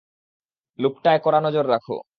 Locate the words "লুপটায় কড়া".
0.79-1.39